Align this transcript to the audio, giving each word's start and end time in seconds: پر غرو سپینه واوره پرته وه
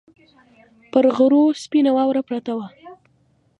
پر 0.91 1.05
غرو 1.15 1.43
سپینه 1.63 1.91
واوره 1.95 2.21
پرته 2.27 2.51
وه 2.57 2.67